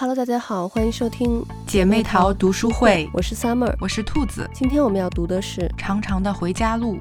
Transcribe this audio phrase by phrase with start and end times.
[0.00, 3.06] Hello，大家好，欢迎收听姐妹淘读书会。
[3.12, 4.48] 我是 Summer，我是兔子。
[4.54, 6.94] 今天我们要读的是《长长的回家路》。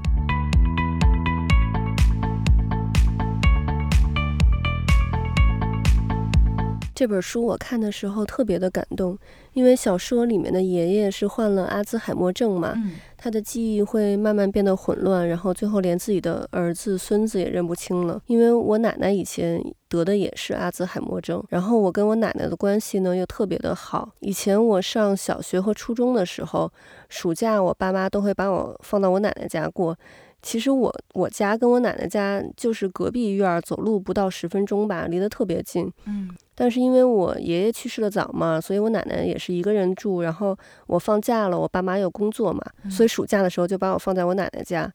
[6.94, 9.18] 这本书我看的时候特别的感动，
[9.54, 12.92] 因为小说里面的爷爷是患了阿兹海默症嘛，嗯、
[13.22, 18.22] 他的记忆会慢慢变得混乱，然后最后连自己的儿子、孙子也认不清了。
[18.28, 24.10] 因为我奶奶以前得的也是阿兹海默症，然后我跟我奶奶的关系呢又特别的好。
[24.22, 26.72] 以前我上小学和初中的时候，
[27.10, 29.98] 暑假我爸妈都会把我放到我奶奶家过。
[30.42, 35.92] 其实我我家跟我奶奶家就是隔壁院，走路不到十分钟吧，离得特别近。
[36.06, 40.22] 嗯，但是因为我爷爷去世的早嘛，所以我奶奶也是一个人住。
[40.22, 40.58] 然后
[40.88, 44.92] 我放假了，我爸妈有工作嘛，所以暑假的时候就把我放在我奶奶家。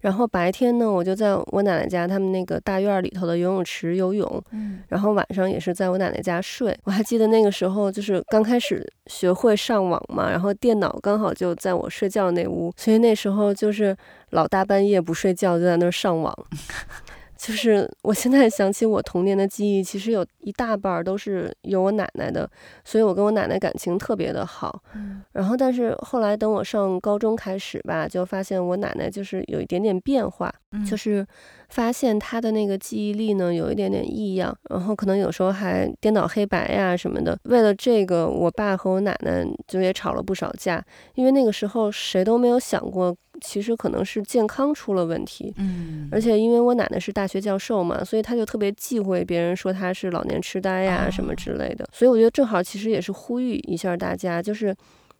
[0.00, 6.76] 然后白天呢，我就在我奶奶家他们那个大院里头的游泳池游泳，嗯，然后晚上也是在我奶奶家睡。
[6.84, 13.96] 我还记得那个时候就是刚开始学会上网嘛，然后电脑刚好就在我睡觉那屋，所以那时候就是
[14.30, 16.32] 老大半夜不睡觉就在那儿上网。
[17.38, 22.50] 就是我现在想起我童年的记忆，其实有一大半都是有我奶奶的，
[22.84, 24.82] 所以我跟我奶奶感情特别的好。
[24.94, 31.24] 嗯，然后但是后来等我上高中开始吧，就发现我奶奶就是有一点点变化，嗯，就是
[31.68, 37.38] 发现她的那个记忆力呢有一点点异样，然后可能有时候还颠倒黑白呀什么的。
[37.44, 43.16] 为了这个，我爸和我奶奶就也吵了不少架，因为那个时候谁都没有想过。
[43.40, 51.88] 其实可能是健康出了问题，嗯，而且因为我奶奶是大学教授嘛，所以她就特别忌讳别人说她是老年痴呆呀什么之类的。
[51.92, 54.74] 所以我觉得正好其实也是呼吁一下大家，就是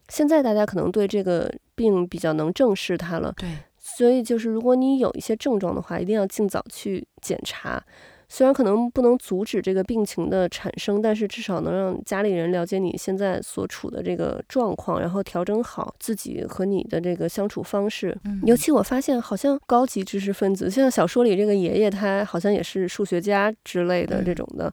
[0.09, 7.83] 现在大家可能对这个病比较能正视它了，对，所以就是如果你有一些症状的话，一定要尽早去检查。
[8.29, 18.17] 虽然可能不能阻止这个病情的产生，但是至少能让家里人了解你现在所处的这个状况，然后调整好自己和你的这个相处方式。
[18.25, 24.73] 嗯，尤其我发现，好像高级知识分子，像小说里这个爷爷，他好像也是数学家之类的这种的。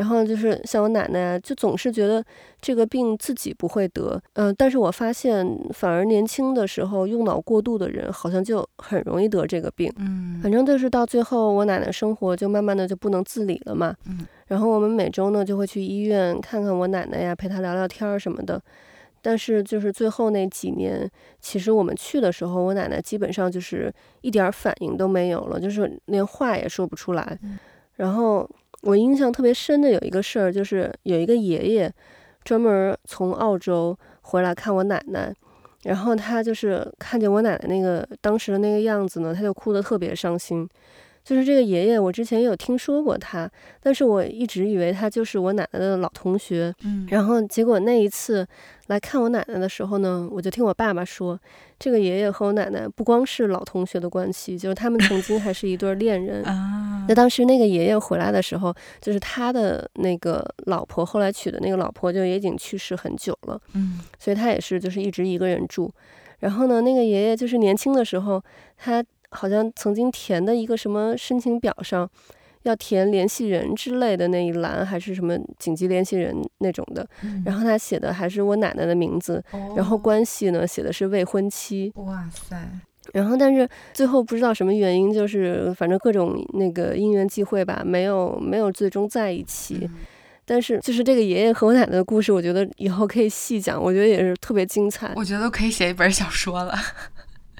[0.00, 2.24] 然后就是像我奶奶，就总是觉得
[2.58, 9.92] 这个病自己不会得，嗯、呃，但是我发现反而年轻的时候用脑过度的人，好像就很容易得这个病。
[9.98, 13.94] 嗯，反正就是到最后，我奶奶生活就慢慢的就不能自理了嘛。
[14.06, 18.58] 嗯，然后我们每周呢就会去医院看看我奶奶呀，陪她聊聊天什么的。
[19.20, 21.06] 但是就是最后那几年，
[21.40, 27.38] 其实我们去的时候，我奶奶基本上就是一点反应都没有了，就是连话也说不出来。
[27.42, 27.58] 嗯，
[27.96, 28.48] 然后。
[28.82, 31.92] 我印象特别深的有一个事儿，就是有一个爷爷
[32.44, 35.34] 专门从澳洲回来看我奶奶，
[35.82, 40.68] 然后他就是看见我奶奶那个当时的那个样子呢，他就哭得特别伤心。
[41.22, 43.48] 就是这个爷爷，我之前也有听说过他，
[43.80, 46.74] 但是我一直以为他就是我奶奶的老同学。
[46.82, 48.46] 嗯，然后结果那一次
[48.88, 51.38] 来看我奶奶的时候呢，我就听我爸爸说，
[51.78, 56.42] 这个爷爷和我奶奶不光是老同学的关系，就是他们曾经还是一对恋人。
[56.48, 63.60] 啊，那当时那个爷爷回来的时候，就是他的那个老婆后来娶的那个老婆就也已经去世很久了。
[63.74, 65.92] 嗯，所以他也是就是一直一个人住。
[66.38, 68.42] 然后呢，那个爷爷就是年轻的时候，
[68.78, 69.04] 他。
[69.30, 72.08] 好像曾经填的一个什么申请表上，
[72.64, 77.06] 要填联系人之类的那一栏，还是什么紧急联系人那种的。
[77.22, 81.92] 嗯、然后他写的还是我奶奶的名字，哦、然后关系呢写的是未婚妻。
[81.96, 82.56] 哇塞！
[83.14, 89.78] 然后但是最后不知道什么原因，就是反正各种那个因缘际会吧，没有没有最终在一起。
[89.82, 89.96] 嗯、
[90.44, 95.12] 但是就是这个爷爷和我奶奶的故事，我觉得以后可以细讲，我觉得也是特别精彩。
[95.16, 96.74] 我觉得可以写一本小说了。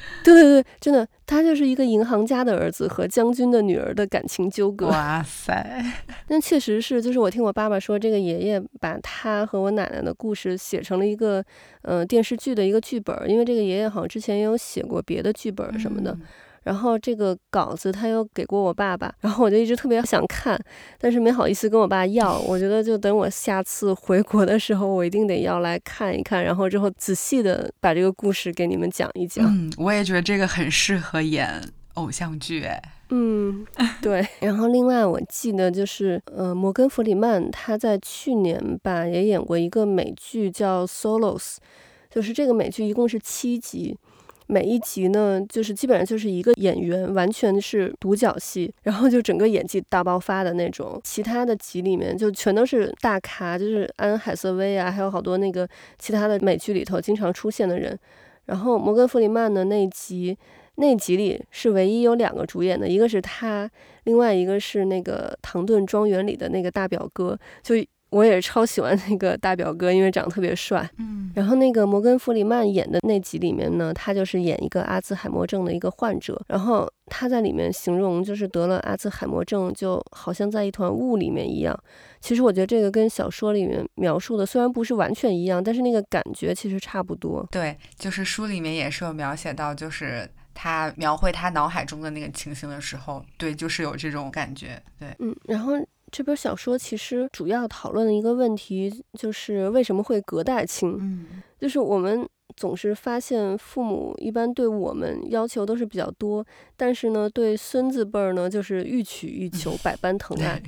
[0.25, 4.87] 对对对，真的，他就是一个银行家的儿子和将军的女儿的感情纠葛。
[4.87, 5.85] 哇塞，
[6.29, 11.45] 那确实是，就是我听我爸爸说，这个爷爷把他和我奶奶的故事写成了一个，
[11.83, 16.13] 呃，电视剧的一个剧本，因为这个爷爷好像之前也有写过别的剧本什么的。
[16.13, 16.21] 嗯
[16.63, 20.59] 然后这个稿子他又给过我爸爸，然后我就一直特别想看，
[20.99, 22.39] 但是没好意思跟我爸要。
[22.41, 29.47] 我觉得就等我下次回国的时候，我一定得要来看一看，然后之后仔细的把这个故事给你们讲一讲。
[29.47, 31.63] 嗯，我也觉得这个很适合演
[31.95, 32.83] 偶像剧，哎。
[33.13, 33.67] 嗯，
[34.01, 34.25] 对。
[34.41, 41.39] 然后另外我记得就是，呃，摩根弗里曼他在去年吧也演过一个美剧叫《Solos》，
[42.09, 43.99] 就是这个美剧一共是七集。
[44.51, 51.01] 每一集呢，就是基本上就是一个演员，完全是独角戏，然后就整个演技大爆发的那种。
[51.05, 55.69] 其他的集里面就全都是大咖，就是安海瑟薇啊，还有好多那个
[55.99, 57.97] 其他的美剧里头经常出现的人。
[58.47, 60.37] 然后摩根弗里曼的那集，
[60.75, 63.71] 那集里是唯一有两个主演的，一个是他，
[64.05, 67.77] 另外一个是那个《唐顿庄园》里的那个大表哥，就。
[68.11, 70.89] 我也超喜欢那个大表哥，因为长得特别帅。
[70.99, 76.41] 嗯，然后那个摩根·弗里曼演的那集里面呢，他就是演一个阿兹海默症的一个患者。
[76.49, 81.79] 然后他在里面形容，就是得了阿兹海默症，就好像在一团雾里面一样。
[82.21, 87.47] 其实我觉得这个跟小说里面描述的虽然不是完全一样，但是那个感觉其实差不多。
[87.53, 94.83] 对，就是书里面也是有描写到，就是他描绘他脑海中的那个情形的时候，对，就是有这种感觉。
[94.99, 95.75] 对，嗯，然后。
[96.11, 100.97] 这本小说其实主要讨论的一个问题就是为什么会隔代亲？
[101.01, 106.45] 嗯，就是我们总是发现父母一般对我们要求都是比较多，
[106.77, 110.61] 但是呢，对孙子辈儿呢就是欲取欲求，百般疼爱。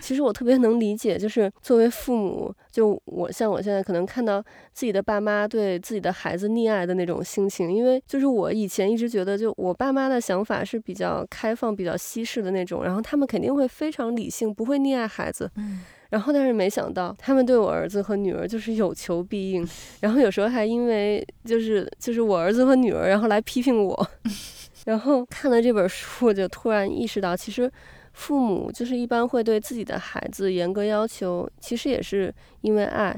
[0.00, 4.42] 其实我特别能理解，就是作为父母，就我像我现在可能看到
[4.72, 15.50] 自己的爸妈对自己的孩子溺爱的那种心情，因为就是我以前一直觉得，就我爸妈的想法是比较开放、比较西式的那种，然后他们肯定会非常理性，不会溺爱孩子。
[15.56, 15.80] 嗯。
[16.10, 19.68] 然后但是没想到，他们对我儿子和女儿就是有求必应，
[20.00, 24.08] 然后有时候还因为就是就是我儿子和女儿，然后来批评我。
[24.86, 27.70] 然后看了这本书，我就突然意识到，其实。
[28.18, 33.16] 父母就是一般会对自己的孩子严格要求，其实也是因为爱，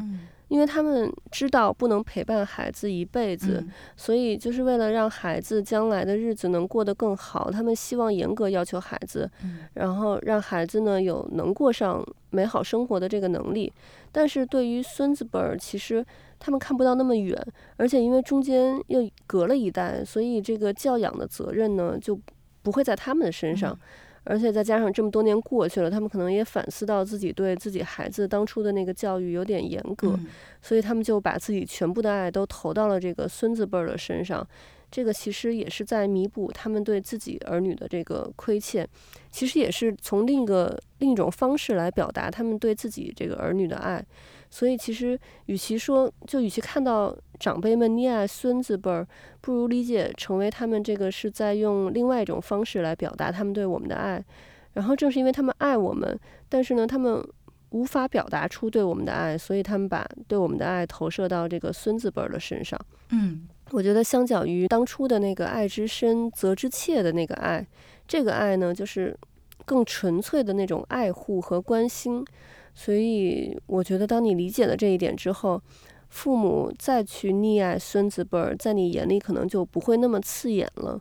[0.48, 3.64] 因为他们知道不能陪伴孩子一辈子，
[3.96, 9.28] 所以就是为了让孩子将来的日子能过得更好，他们希望严格要求孩子，
[9.72, 13.72] 然后让孩子呢有能过上美好生活的这个能力。
[14.12, 16.04] 但是对于孙子辈儿，其实
[16.38, 17.34] 他们看不到那么远，
[17.78, 22.20] 而且因为中间又隔了一代，所以这个教养的责任呢就
[22.60, 23.74] 不会在他们的身上。
[24.24, 30.26] 而且再加上这么多年过去了，他们可能也反思到自己对自己孩子当初的那个教育有点严格，嗯，
[30.60, 34.46] 所以他们就把自己全部的爱都投到了这个孙子辈儿的身上。
[34.90, 38.84] 这个其实也是在弥补他们对自己儿女的这个亏欠，
[39.30, 44.04] 其实也是从另一个另一种方式来表达他们对自己这个儿女的爱。
[44.50, 49.06] 所以其实，与其说，就与其看到长辈们溺爱孙子辈儿，
[49.40, 54.22] 不如理解成为他们这个是在用另外一种方式来表达他们对我们的爱。
[54.72, 56.18] 然后正是因为他们爱我们，
[56.48, 57.24] 但是呢，他们
[57.70, 62.78] 无法表达出对我们的爱，所以他们把对我们的爱投射到这个孙子辈儿的身上。
[63.10, 67.64] 嗯，我觉得相较于当初的那个爱之深责之切的那个爱，
[68.06, 69.16] 这个爱呢，就是
[69.64, 72.24] 更纯粹的那种爱护和关心。
[72.74, 75.60] 所以，我觉得，当你理解了这一点之后，
[76.08, 81.00] 父母再去溺爱孙子辈儿，在你眼里可能就不会那么刺眼了。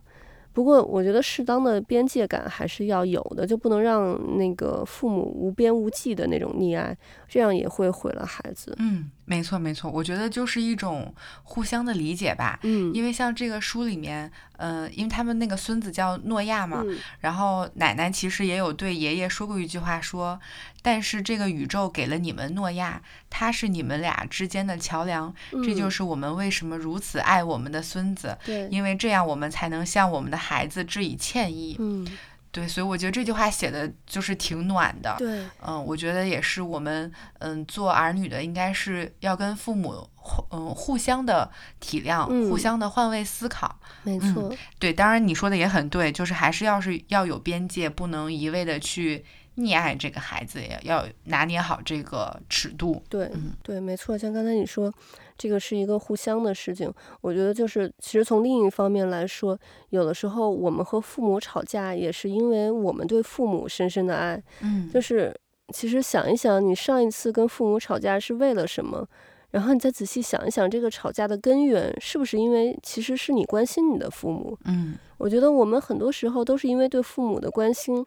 [0.52, 6.96] 不过，我觉得适当的边界感还是要有的，就不能让那个父母无边无际的那种溺爱，
[7.28, 8.74] 这样也会毁了孩子。
[8.78, 11.14] 嗯，没错没错，我觉得就是一种
[11.44, 12.58] 互相的理解吧。
[12.62, 20.40] 嗯，因为像这个书里面，嗯、呃，因为他们那个孙子叫诺亚嘛、嗯，然后奶奶其实也有对爷爷说过一句话说，说，
[20.82, 23.00] 但是这个宇宙给了你们诺亚，
[23.30, 28.36] 他是你们俩之间的桥梁、嗯，这就是我们为什么如此爱我们的孙子。
[28.44, 31.76] 对，因为这样我们才能像我们的孩子致以歉意。
[31.78, 32.04] 嗯。
[32.52, 35.14] 对，所以我觉得这句话写的就是挺暖的。
[35.18, 37.08] 对，嗯，我觉得也是我们
[37.38, 40.04] 嗯做儿女的，应该是要跟父母
[40.50, 43.78] 嗯互相的体谅、嗯，互相的换位思考。
[44.02, 49.24] 没错、嗯，对，当然你说的也很对，就是还是要是要有边界，不能一味的去
[49.56, 53.02] 溺爱这个孩子，也要拿捏好这个尺度。
[53.08, 54.92] 对，嗯，对，没错，像刚才你说。
[55.40, 59.58] 这个是一个互相的事情，我觉得就是，其实从另一方面来说，
[59.88, 64.42] 有的时候我们和父母吵架，也是因为我们对父母深深的爱。
[64.60, 65.34] 嗯，就是
[65.72, 69.08] 其实想一想，你上一次跟父母吵架是为了什么？
[69.50, 74.56] 然后你再仔细想一想，这个吵架的根源是不是因为其实是你关心你的父母？
[74.64, 78.04] 嗯，我觉得我们很多时候都是因为对父母的关心。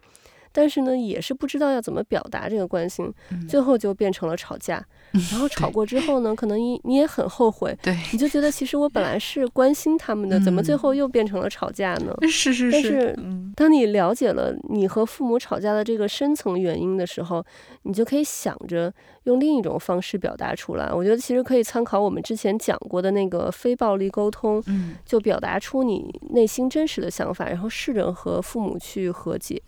[0.54, 4.82] 但是呢，也是不知道要怎么表达这个关心，嗯、最后就变成了吵架。
[5.30, 12.16] 然后吵过之后呢，可能你你也很后悔，对，你就觉得其实我本来是关心他们的，怎么最后又变成了吵架呢？
[12.22, 12.70] 是是是。
[12.70, 13.18] 但是
[13.56, 17.44] 当你了解了你和父母吵架的这个深层原因的时候，
[17.82, 18.92] 你就可以想着
[19.24, 20.92] 用另一种方式表达出来。
[20.92, 29.62] 我觉得其实可以参考我们之前讲过的那个非暴力沟通，嗯，就表达出你内心真实的想法，然后试着和父母去和解。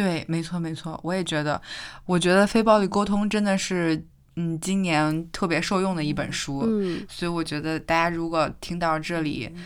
[0.00, 1.60] 对，没错没错，我也觉得，
[2.06, 4.00] 我觉得非暴力沟通真的是，
[4.36, 6.60] 嗯，今年特别受用的一本书。
[6.64, 9.50] 嗯，所以我觉得大家如果听到这里。
[9.52, 9.64] 嗯，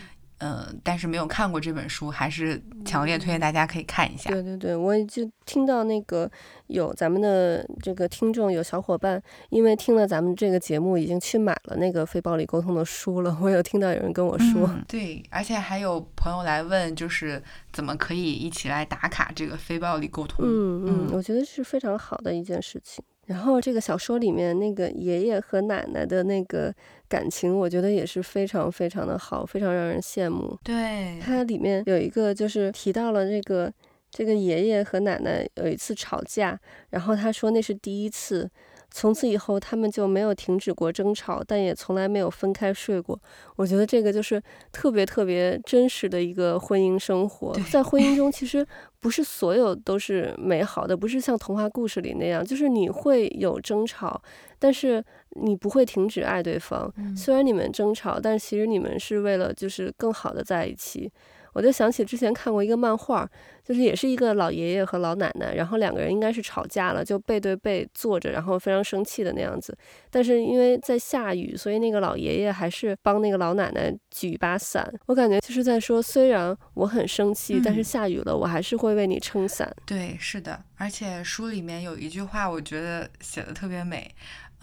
[0.83, 4.29] 但是没有看过这本书，还是强烈推荐大家可以看一下。
[4.29, 6.29] 对对对，我就听到那个
[6.67, 13.37] 有咱们的这个听众有小伙伴，因为听了咱们这个节目，已经去买了那个非暴力沟通的书了。
[13.41, 20.45] 我有听到有人跟我说，嗯、对，而且还有朋友来问，就是怎么可以一起来打卡这个非暴力沟通？
[20.45, 23.03] 嗯嗯，我觉得是非常好的一件事情。
[23.25, 26.73] 然后这个小说里面那个爷爷和奶奶的那个
[27.13, 30.57] 感情，我觉得也是非常非常的好，非常让人羡慕。
[30.63, 33.71] 对，它里面有一个就是提到了这个
[34.09, 38.49] 这个爷爷和奶奶有一次吵架，然后他说那是第一次。
[38.95, 43.19] 从此以后，他们就没有停止过争吵，但也从来没有分开睡过。
[43.55, 47.59] 我觉得这个就是特别特别真实的一个婚姻生活。
[47.71, 48.65] 在婚姻中，其实
[48.99, 54.21] 不是所有都是美好的，不是像童话故事里那样，就是你会有争吵，
[54.59, 56.93] 但是你不会停止爱对方。
[57.17, 61.11] 虽然你们争吵，但其实你们是为了就是更好的在一起。
[61.53, 63.29] 我就想起之前看过一个漫画，
[63.63, 69.77] 就是也是一个老爷爷和老奶奶，然后两个人应该是吵架了，就背对背坐着，然后非常生气的那样子。
[70.09, 74.91] 但是因为在下雨，所以那个老爷爷还是帮那个老奶奶举一把伞。
[75.05, 79.67] 我感觉就是在说，虽然我很生气，但是下雨了，我还是会为你撑伞。
[79.67, 79.83] 嗯。
[79.85, 84.13] 对，是的，而且书里面有一句话，我觉得写的特别美。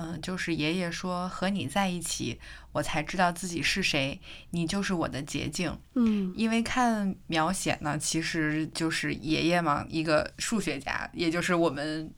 [0.01, 2.41] 嗯，就是爷爷说，和你在一起，
[2.73, 4.19] 我才知道自己是谁，
[4.51, 5.79] 你就是我的捷径。
[5.95, 12.11] 嗯，因为看描写呢，其实就是爷爷嘛，一个数学家，也就是我们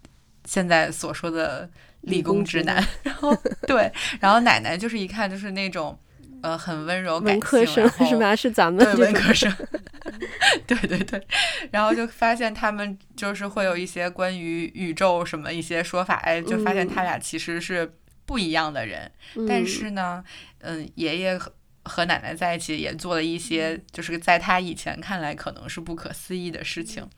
[0.45, 1.69] 现在所说的
[2.03, 2.87] 理工直男。
[3.03, 3.37] 然后
[3.67, 5.99] 对，然后奶奶就是一看就是那种。
[6.43, 8.35] 呃，很温柔，文科生 是吧？
[8.37, 9.51] 是咱们对文科生，
[10.67, 11.27] 对对对，
[11.71, 17.95] 然后就发现他们就是会有一些关于宇宙什么一些说法，哎，就发现他俩其实是
[18.27, 19.11] 不一样的人。
[19.37, 20.23] 嗯、但是呢，
[20.59, 21.53] 嗯，爷爷和
[21.85, 27.09] 和奶奶在一起也做了一些，就是在他以前看来可能是不可思议的事情。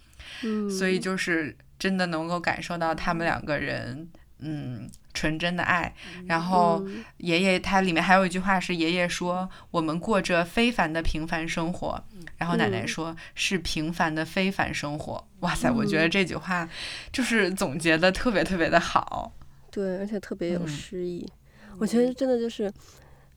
[0.43, 4.09] 嗯，所以就是真的能够感受到他们两个人。
[4.39, 5.95] 嗯，纯真的爱。
[6.27, 6.85] 然后
[7.19, 12.03] 爷爷他里面还有一句话是爷爷说：“我们过着非凡的平凡生活。”
[12.37, 16.69] 然后奶奶说：“是平凡的非凡生活。”哇塞，我觉得这句话
[17.13, 19.33] 就是总结的特别特别的好。
[19.71, 21.27] 对，而且特别有诗意。
[21.79, 22.71] 我觉得真的就是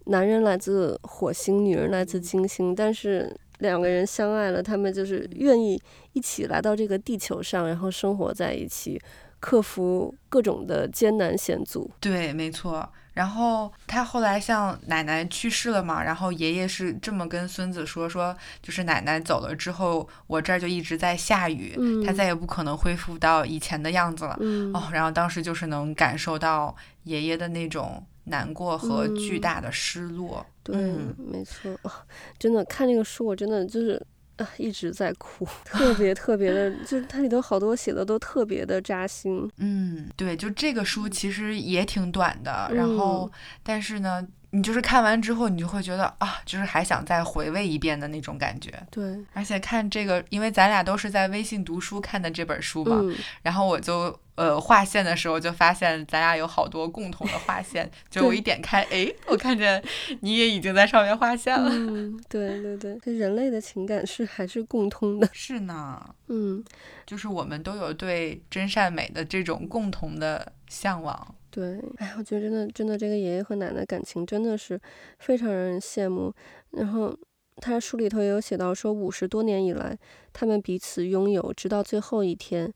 [0.06, 5.82] 男人来自火星，女人来自金星，但是两个人相爱了，他们就是愿意
[6.14, 9.00] 一起来到这个地球上，然后生活在一起。
[9.40, 12.88] 克服各种的艰难险阻，对，没错。
[13.14, 24.38] 然后他后来像奶奶去世了嘛，然后爷爷是这么跟孙子说：“说就是奶奶走了之后，我这儿就一直在下雨，嗯、他再也不可能恢复到以前的样子了。
[24.40, 26.76] 嗯”哦，然后当时就是能感受到
[27.06, 30.46] 爷爷的那种难过和巨大的失落。
[30.70, 31.76] 嗯、对，没错，
[32.38, 34.00] 真的看那个书，我真的就是。
[34.38, 39.50] 啊，一直在哭， 特别特别的，就是它里头好多写的都特别的扎心。
[39.58, 43.32] 嗯，对，就这个书其实也挺短的，然后，
[43.64, 44.26] 但是呢。
[44.52, 48.72] 你就是看完之后，你就会觉得啊，就是还想再回味一遍的那种感觉。
[48.90, 59.84] 对，而且看这个，因为咱俩都是在微信读书看的这本书嘛，嗯、然后我就呃划线的时候就发现咱俩有好多共同的划线，就我一点开，哎，我看见
[60.22, 61.70] 你也已经在上面划线了。
[61.70, 65.30] 嗯，对对对，这人类的情感是还是共通的。
[65.34, 66.64] 是呢，嗯，
[67.06, 71.36] 就是我们都有对真善美的这种共同的向往。
[71.50, 74.80] 对，哎，我觉得真的，真的，这个爷爷和奶奶感情真的是
[75.20, 76.34] 非常让人羡慕。
[76.72, 77.18] 然后
[77.58, 79.98] 他书里头也有写到说，五十多年以来，
[80.34, 82.72] 他们彼此拥有，直到最后一天，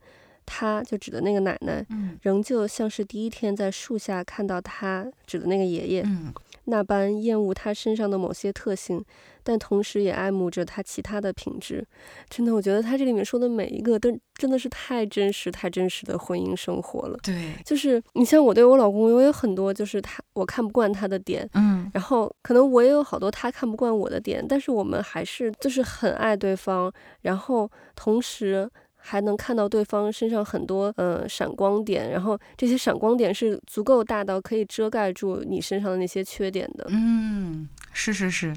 [0.53, 6.33] 他就指的那个奶奶，嗯，仍旧像是第一天在树下看到他指的那个爷爷，嗯，
[6.65, 9.01] 那般厌恶他身上的某些特性。
[9.43, 11.83] 但同时也爱慕着他其他的品质，
[12.29, 17.17] 真的，我觉得他这里面说的每一个都真的是太真实、太真实的婚姻生活了。
[17.23, 28.69] 对，就是你像我对我老公，我有很多就是他我看不惯他的点，嗯，然后可能我也有好多他看不惯我的点，但是我们还是就是很爱对方，然后同时
[29.01, 36.85] 还能看到对方身上很多呃闪光点，然后这些闪光点是足够大到可以遮盖住你身上的那些缺点的。
[36.89, 38.53] 嗯，是是是。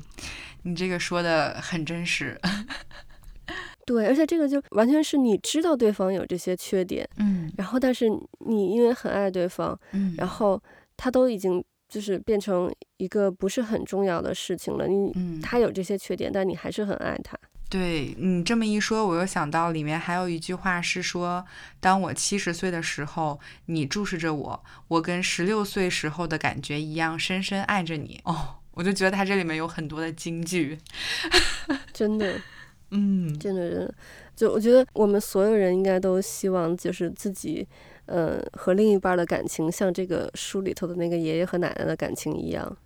[0.66, 2.40] 你这个说的很真实，
[3.84, 8.08] 对，而且这个就完全是你知道对方有这些缺点，嗯，然后但是
[8.46, 10.58] 你因为很爱对方，嗯，然后
[10.96, 17.38] 他都已经就是变成一个不是很重要的事情了，你，嗯，他有这些缺点，但你还是很爱他。
[17.74, 21.44] 对，你这么一说，我又想到里面还有一句话是说，
[21.80, 28.20] 当我七十岁的时候，你注视着我，我跟十六岁时候的感觉一样，深深爱着你。
[28.22, 28.60] 哦。
[28.74, 30.78] 我就觉得它这里面有很多的金句，
[31.92, 32.40] 真的，
[32.92, 33.94] 嗯，真的，真的，
[34.36, 37.66] 就我觉得我们所有人应该都希望，就是自己，
[38.06, 42.76] 呃，和另一半的感情像这个书里头的那个爷爷和奶奶的感情一样。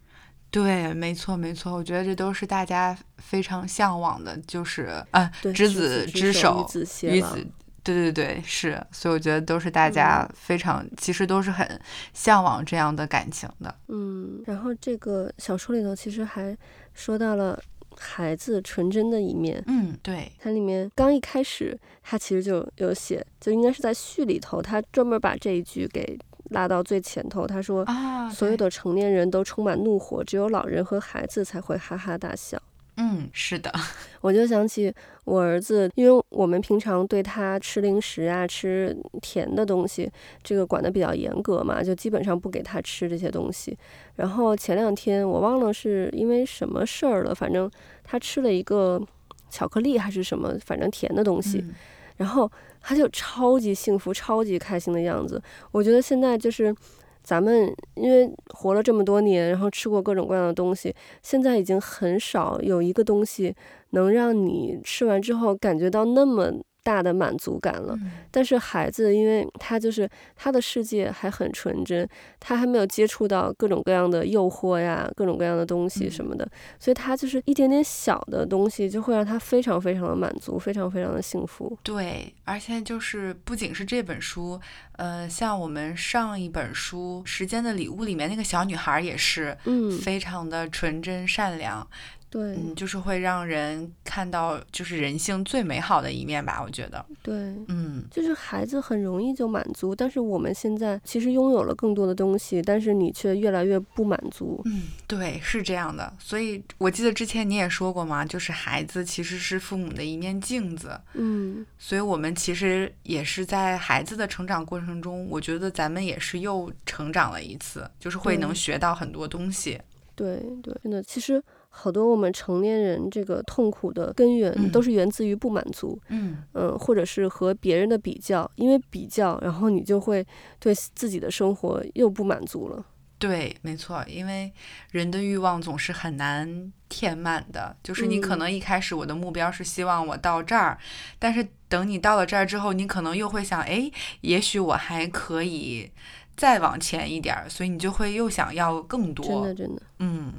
[0.50, 7.36] 对，没错，没错，我觉得这都是大家非常向往的，就是啊，对执子之手，与子偕老。
[7.84, 11.66] 对对对，是，所以我觉得都是大家非常，嗯、其实都是很
[12.12, 13.74] 向往这样的感情的。
[13.88, 16.54] 嗯，然后这个小说里头其实还
[16.92, 17.58] 说到了
[17.96, 19.62] 孩子纯真的一面。
[19.68, 26.18] 嗯，对，它里面刚一开始，它其实就有写，就应该是在序里头，他专门把这一句给
[26.50, 27.46] 拉到最前头。
[27.46, 32.60] 他说，啊，所有的成年人都充满怒火，只有老人和孩子才会哈哈大笑。
[33.00, 33.72] 嗯，是的，
[34.20, 34.92] 我就想起
[35.24, 40.10] 我儿子，因为我们平常对他吃零食啊、吃甜的东西，
[40.42, 43.78] 这个管得比较严格嘛，就基本上不给他吃这些东西。
[44.16, 47.70] 然后前两天我忘了是因为什么事儿了，反正
[48.02, 49.00] 他吃了一个
[49.48, 51.74] 巧克力还是什么，反正甜的东西，嗯、
[52.18, 52.48] 然后
[52.82, 55.42] 他就超级幸福、超级开心的样子。
[55.72, 56.76] 我觉得现在就是。
[57.20, 63.54] 咱们因为活了这么多年，然后吃过各种各样的东西，现在已经很少有一个东西
[63.90, 66.50] 能让你吃完之后感觉到那么
[66.88, 67.94] 大的满足感了，
[68.30, 72.08] 但是孩子，因为他就是他的世界还很纯真，
[72.40, 81.76] 他还没有接触到各种各样的诱惑呀，各种各样的东西什么的，所以他就是一点点小的东西就会让他非常非常的满足，非常非常的幸福。
[81.82, 84.58] 对，而且就是不仅是这本书，
[84.96, 91.86] 呃，像我们上一本书《时间的礼物》里面那个小女孩也是，嗯，非常的纯真善良。
[92.30, 97.02] 对，嗯，就是会让人看到，就是人性最美好的一面吧，我觉得。
[97.22, 97.34] 对，
[97.68, 104.60] 嗯，就是孩子很容易就满足，但是我们现在其实拥有了更多的东西，但是你却越来越不满足。
[104.66, 106.12] 嗯，对，是这样的。
[106.18, 111.00] 所以我记得之前你也说过嘛，就是孩子其实是父母的一面镜子。
[111.14, 119.80] 嗯，所以我们其实也是在孩子的成长过程中，我觉得咱们也是又成长了一次，就是会能学到很多东西。
[120.14, 121.42] 对对，真的，其实。
[121.80, 130.26] 好多我们成年人这个痛苦的根源都是源自于不满足，嗯嗯，或者是和别人的比较，因为比较，然后你就会
[130.58, 132.84] 对自己的生活又不满足了。
[133.20, 134.52] 对，没错，因为
[134.90, 137.76] 人的欲望总是很难填满的。
[137.82, 145.90] 就是你可能一开始我的目标是希望我到这儿，嗯，但是等你到了这儿之后，你可能又会想，哎，也许我还可以
[146.36, 149.24] 再往前一点，所以你就会又想要更多。
[149.26, 150.32] 真的，真的，嗯。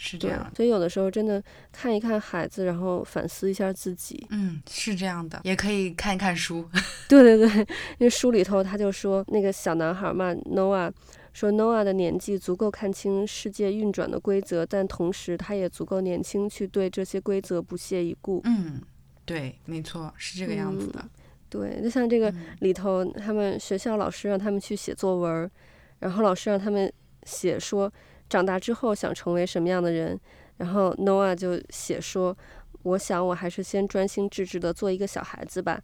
[0.00, 4.24] 是这样，所以有的时候真的看一看孩子，然后反思一下自己。
[4.30, 6.64] 嗯，是这样的，也可以看一看书。
[7.08, 7.58] 对对对，
[7.98, 10.92] 因为书里头他就说那个小男孩嘛，Noah
[11.32, 18.40] 说 Noah 的年纪足够看清世界运转的规则，但同时他也足够年轻去对这些规则不屑一顾。
[18.44, 18.80] 嗯，
[19.24, 21.00] 对，没错，是这个样子的。
[21.02, 21.10] 嗯、
[21.48, 25.50] 对，就像这个里头，他们学校老师让他们去写作文，嗯、
[25.98, 26.92] 然后老师让他们
[27.24, 27.92] 写说。
[28.28, 30.18] 长大之后想成为什么样的人？
[30.58, 32.36] 然后 Noah 就写说
[32.82, 35.80] ：“我想我还是先专心致志的做一个小孩子吧。”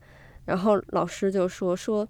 [0.46, 2.06] 然后老师就说：“说，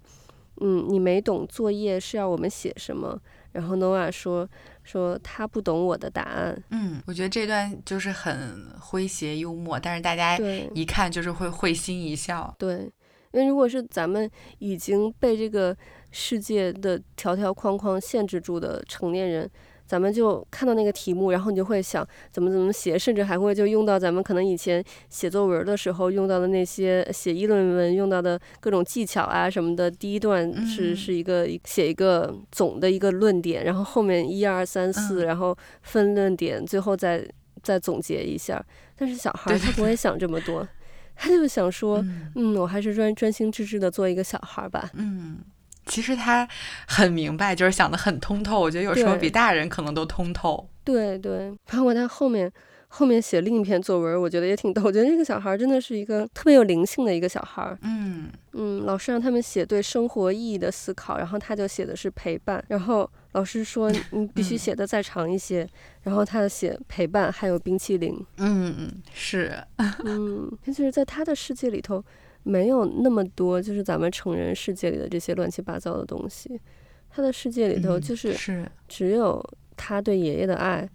[0.61, 3.21] 嗯，你没懂作业是要我们写什么？”
[3.53, 4.49] 然后 Noah 说
[4.83, 10.35] ：“说他不懂我的答案。”嗯，我觉得这段就是很诙谐幽默，但是大家
[10.73, 12.53] 一看就是会会心一笑。
[12.57, 12.91] 对，
[13.31, 15.77] 因为如果是咱们已经被这个
[16.09, 19.47] 世界的条条框框限制住的成年人。
[19.85, 29.89] 咱们就看到那个题目，然后你就会想怎么怎么写，甚至还会就用到咱们可能以前写作文的时候用到的那些写议论文用到的各种技巧啊什么的。
[29.89, 37.25] 第一段是是一个写一个总的一个论点，然后后面一二三四，然后分论点，最后再
[37.61, 38.63] 再总结一下。
[38.95, 40.67] 但是小孩他不会想这么多，
[41.15, 42.03] 他就想说，
[42.35, 44.89] 嗯，我还是专专心致志的做一个小孩吧。
[44.93, 45.37] 嗯。
[45.85, 46.47] 其实他
[46.87, 48.59] 很明白，就是想的很通透。
[48.59, 50.67] 我觉得有时候比大人可能都通透。
[50.83, 52.51] 对对，包括他后面
[52.87, 54.81] 后面写另一篇作文，我觉得也挺逗。
[54.83, 57.77] 我觉得这个小孩真的是一个特别有灵性的一个小孩。
[57.81, 62.63] 嗯嗯，老师让他们写对生活意义的思考，然后他就写的是陪伴。
[62.67, 65.69] 然后老师说 你必须写的再长一些，嗯、
[66.03, 68.13] 然后他写陪伴还有冰淇淋。
[68.37, 69.53] 嗯嗯，是。
[70.05, 72.03] 嗯，就是在他的世界里头。
[72.47, 76.61] 没有那么多，就是咱们成人世界里的这些乱七八糟的东西，
[77.09, 79.43] 他的世界里头就是只有
[79.75, 80.87] 他对爷爷的爱，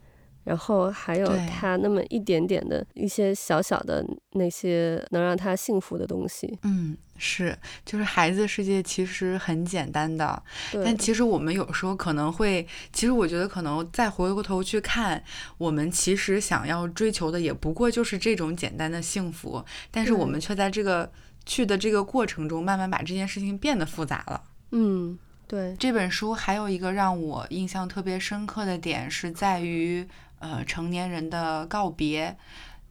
[0.44, 6.56] 然后还有他那么一点点的一些小小的那些能让他幸福的东西。
[6.62, 10.40] 嗯，是，就是孩子世界其实很简单的，
[10.72, 15.20] 但其实我们有时候可能会，其实我觉得可能再回过头去看，
[15.58, 21.10] 我们其实想要追求的也不过就是这种简单的幸福，但是我们却在这个。
[21.46, 24.42] 去的这个过程中，慢慢把这件事情变得复杂了。
[24.72, 25.74] 嗯，对。
[25.78, 30.06] 这本书还有一个让我印象特别深刻的点，是在于
[30.38, 32.36] 呃成年人的告别。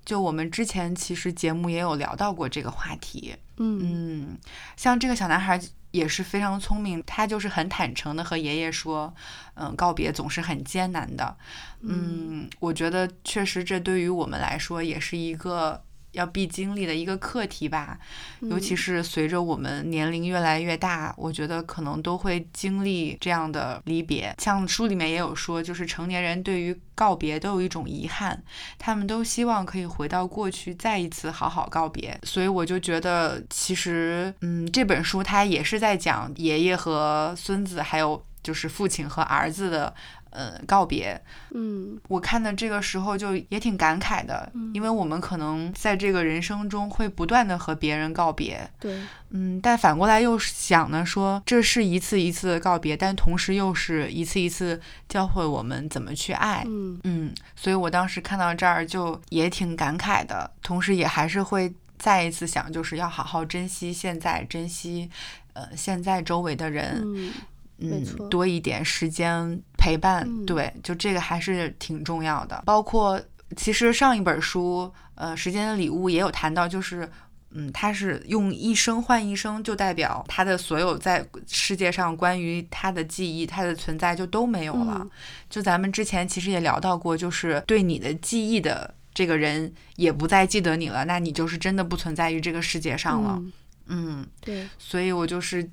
[0.03, 3.35] 就我们之前其实节目也有聊到过这个话题。
[3.57, 4.37] 嗯嗯，
[4.75, 9.13] 像这个小男孩也是非常聪明，他就是很坦诚的和爷爷说，
[9.53, 11.37] 嗯，告别总是很艰难的。
[11.81, 15.81] 嗯，嗯，我觉得确实这对于我们来说也是一个。
[16.11, 17.97] 要必经历的一个课题吧，
[18.41, 24.33] 尤其是随着我们年龄越来越大，嗯，我觉得可能都会经历这样的离别。
[24.39, 28.41] 像书里面也有说，就是成年人对于告别都有一种遗憾，
[28.77, 32.19] 他们都希望可以回到过去，再一次好好告别。
[32.23, 39.93] 所以我就觉得，其实，嗯，这本书它也是在讲爷爷和孙子，还有就是父亲和儿子的。
[40.31, 41.19] 呃，告别，
[41.51, 56.99] 嗯，我看的这个时候就也挺感慨的，嗯，因为我们可能在这个人生中会不断的和别人告别，对，嗯，但反过来又想呢，说这是一次一次的告别，但同时又是一次一次教会我们怎么去爱，嗯。
[57.03, 65.09] 嗯，所以我当时看到这儿就也挺感慨的，同时也还是会再一次想，就是要好好珍惜现在，珍惜
[65.53, 67.01] 呃现在周围的人。
[67.03, 67.33] 嗯
[67.81, 72.61] 嗯，多一点时间陪伴，嗯，对，就这个还是挺重要的。
[72.65, 73.21] 包括
[73.55, 77.09] 其实上一本书，呃，《时间的礼物》也有谈到，就是，
[77.51, 84.97] 嗯，他是用一生换一生，就代表他的所有在世界上关于他的记忆，他的存在就都没有了。
[84.99, 85.09] 嗯，
[85.49, 93.35] 就咱们之前其实也聊到过，就是对你的记忆的这个人也不再记得你了，那你就是真的不存在于这个世界上了。
[93.39, 93.51] 嗯，
[93.87, 95.69] 嗯，对，所以我就是。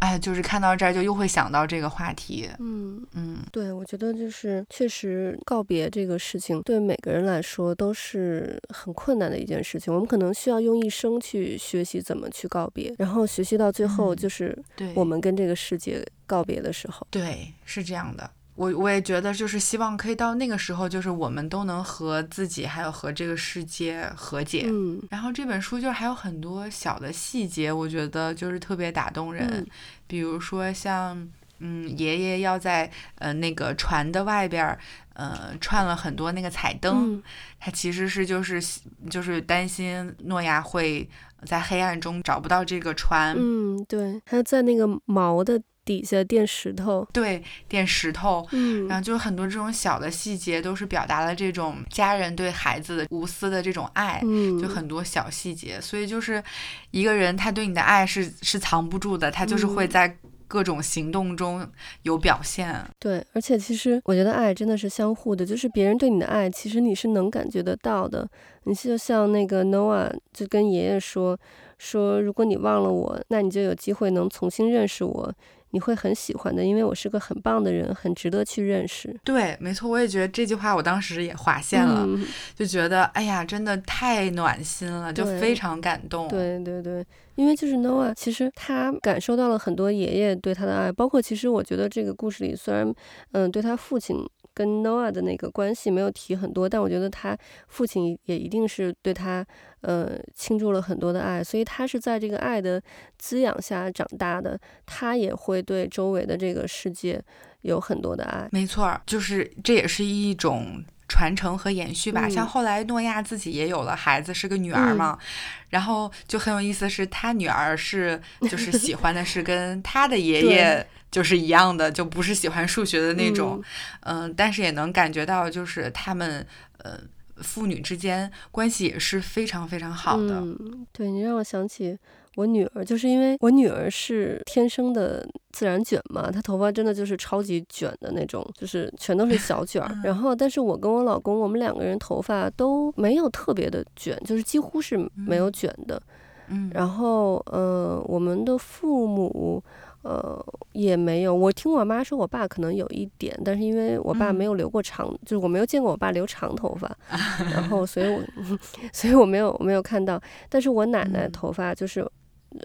[0.00, 2.48] 哎，就是看到这儿就又会想到这个话题。
[2.58, 9.92] 嗯嗯，对，我觉得就是确实告别这个事情，对每个人来说都是很困难的一件事情。
[9.92, 14.56] 我们可能需要用一生去学习怎么去告别，然后学习到最后就是
[14.94, 17.06] 我们跟这个世界告别的时候。
[17.06, 18.30] 嗯、对，对，是这样的。
[18.56, 24.66] 我我也觉得，就是希望可以到那个时候，就是我们都能和自己还有和这个世界和解。
[24.66, 29.48] 嗯，然后这本书就还有很多小的细节，我觉得就是特别打动人。
[29.50, 29.66] 嗯、
[30.06, 34.78] 比如说像，嗯，爷爷要在呃那个船的外边，
[35.14, 37.22] 呃串了很多那个彩灯，嗯、
[37.58, 38.62] 他其实是就是
[39.10, 41.08] 就是担心诺亚会
[41.44, 43.34] 在黑暗中找不到这个船。
[43.36, 45.60] 嗯，对，他在那个锚的。
[45.84, 56.42] 底下垫石头，对，垫石头，嗯，然后就很多这种小的细节，都是表达了这种家人对孩子的无私的这种爱，嗯，就很多小细节，所以就是
[56.90, 60.16] 一个人他对你的爱是是藏不住的，他就是会在
[60.46, 61.66] 各种行动中
[62.02, 62.72] 有表现。
[62.72, 68.28] 嗯，对，而且其实我觉得爱真的是相互的，就是别人对你的爱，其实你是能感觉得到的。
[68.64, 71.38] 你就像那个 Noah 就跟爷爷说
[71.78, 75.34] 说，如果你忘了我，那你就有机会能重新认识我。
[75.74, 79.12] 你会很喜欢的，因为我是个很棒的人，很值得去认识。
[79.24, 86.28] 对，没错，我也觉得这句话我当时也划线了，嗯、就觉得哎呀，真的太暖心了，就非常感动。
[86.28, 92.94] 对对对，因为就是 Noah，其实他感受到了很多爷爷对他的爱，包括其实我觉得这个故事里虽然，
[93.32, 94.24] 嗯，对他父亲。
[94.54, 97.36] 跟 Noah 的那个关系没有提很多，但我觉得他
[97.66, 99.44] 父亲也一定是对他，
[99.80, 102.80] 呃，倾注了很多的爱，所以他是在这个爱的
[103.18, 107.20] 滋养下长大的，他也会对周围的这个世界
[107.62, 108.48] 有很多的爱。
[108.52, 112.26] 没错，就是这也是一种传承和延续吧。
[112.26, 115.26] 嗯、像后来诺亚自己也有了孩子，是个女儿嘛，嗯、
[115.70, 120.86] 然后就很有意思，是他女儿是就是喜欢的是跟他的爷爷。
[121.14, 123.62] 就是一样的，就不是喜欢数学的那种，
[124.00, 126.44] 嗯、呃，但是也能感觉到，就是他们，
[126.78, 126.98] 呃，
[127.36, 130.40] 父女之间关系也是非常非常好的。
[130.40, 131.96] 嗯，对，你让我想起
[132.34, 139.96] 我女儿，就是因为我女儿是天生的自然卷嘛，她头发真的就是超级卷的那种，就是全都是小卷儿。
[140.02, 146.02] 然后，但是我跟我老公，我们两个人头发都没有特别的卷，就是几乎是没有卷的。
[146.48, 149.62] 嗯，然后，呃，我们的父母。
[150.04, 151.34] 呃，也没有。
[151.34, 156.96] 我听我妈说，我爸可能有一点，但是因为我爸没有留过长，嗯、就是我没有见过我爸留长头发，
[157.50, 158.20] 然后所以我，
[158.92, 160.20] 所以我没有没有看到。
[160.48, 162.02] 但是我奶奶头发就是，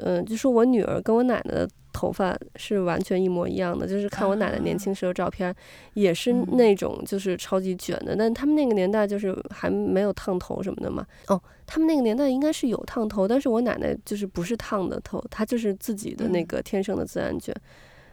[0.04, 1.70] 嗯、呃，就是我女儿跟我奶奶的。
[1.92, 5.54] 头发是完全一模一样的，就是看我奶奶年轻时候照片，
[5.94, 8.16] 也是那种就是超级卷的。
[8.16, 11.06] 但他们那个年代就是还没有烫头什么的嘛。
[11.28, 17.54] 哦，他们那个年代应该是有烫头，但是我奶奶就是不是烫的头，她就是自己的那个天生的自然卷。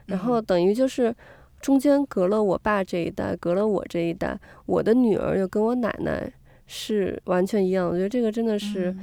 [0.07, 1.15] 然后等于就是
[1.61, 6.31] 中间隔了我爸这一代，隔了我这一代，我的女儿又跟我奶奶
[6.65, 7.87] 是完全一样。
[7.87, 8.95] 我觉得这个真的是。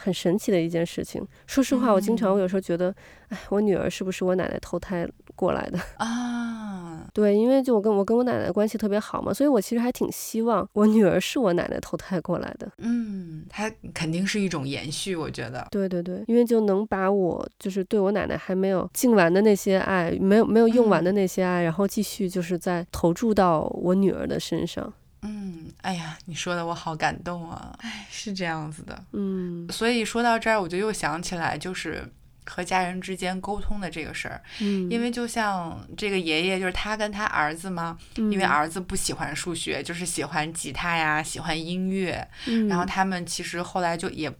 [0.00, 1.26] 很神奇的一件事情。
[1.46, 2.94] 说实话，我经常我有时候觉得，
[3.28, 7.10] 哎，我女儿是不是我奶奶投胎过来的啊。
[7.12, 12.70] 对，因为就我跟我跟我奶奶关系特别好嘛，所以我其实还挺希望我女儿是我奶奶投胎过来的。
[12.78, 15.66] 嗯，它肯定是一种延续，我觉得。
[15.70, 24.92] 对对对，因为就能把我就是对我奶奶还没有尽完的那些爱，没有没有用完的那些爱，嗯、然后继续就是在投注到我女儿的身上。
[25.22, 27.74] 嗯，哎呀，你说的我好感动啊！
[27.80, 29.04] 哎，是这样子的。
[29.12, 32.10] 嗯，所以说到这儿，我就又想起来，就是
[32.46, 34.40] 和家人之间沟通的这个事儿。
[34.60, 42.26] 嗯，因为就像这个爷爷，就是他跟他儿子嘛，嗯、因为儿子不喜欢数学，就是喜欢吉他呀，喜欢音乐。
[42.46, 44.32] 嗯，然后他们其实后来就也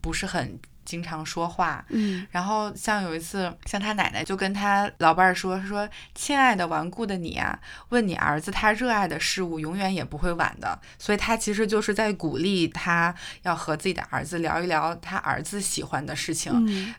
[0.00, 0.58] 不是很。
[0.88, 7.60] 经常说话，嗯，然后像有一次，像他奶奶就跟他老伴儿说，说，亲爱的顽固的你啊，
[7.90, 10.80] 问你儿子他热爱的事物，永远也不会晚的。
[10.98, 16.50] 所以他其实就是在鼓励他要和自己的儿子聊一聊他儿子喜欢的事情，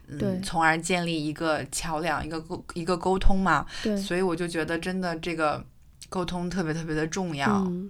[0.08, 3.66] 嗯，对，从而建立一个桥梁，一个沟一个沟通嘛。
[3.82, 5.66] 对，所以我就觉得真的这个
[6.10, 7.64] 沟通特别特别的重要。
[7.66, 7.90] 嗯，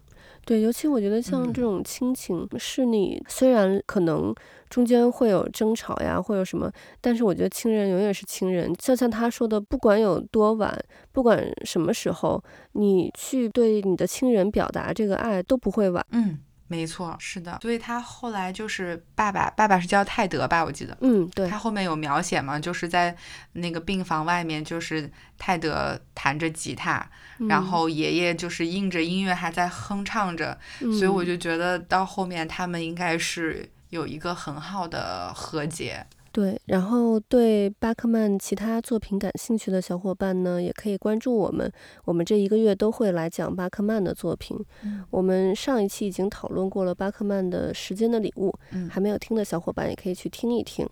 [0.50, 4.34] 对，尤其我觉得像这种亲情，是你虽然可能。
[4.70, 6.72] 中间会有争吵呀，会有什么？
[7.02, 8.72] 但是我觉得亲人永远是亲人。
[8.76, 10.72] 就像他说的，不管有多晚，
[11.12, 12.40] 不管什么时候，
[12.74, 16.06] 你去对你的亲人表达这个爱都不会晚。
[16.12, 16.38] 嗯，
[16.70, 17.60] 没错，是的。
[17.62, 20.64] 所以他后来就是爸爸，爸爸是叫泰德吧？
[20.64, 20.98] 我记得。
[21.02, 21.50] 嗯，对。
[21.50, 22.58] 他后面有描写嘛？
[22.58, 23.14] 就是在
[23.52, 27.06] 那个病房外面，就是泰德弹着吉他，
[27.40, 30.58] 嗯、然后爷爷就是应着音乐还在哼唱着。
[30.80, 33.70] 嗯、所以我就觉得到后面他们应该是。
[33.90, 36.60] 有一个很好的和解，对。
[36.66, 41.72] 然后对巴克曼其他作品感兴趣的小伙伴呢，也可以关注我们。
[42.06, 44.58] 我们这一个月都会来讲巴克曼的作品。
[44.84, 50.88] 嗯、我们上一期已经讨论过了巴克曼的《时间的礼物》，嗯，还没有听的小伙伴也可以去听一听。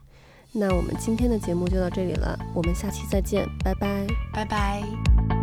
[0.54, 5.37] 那我们今天的节目就到这里了，我们下期再见，拜拜，拜拜。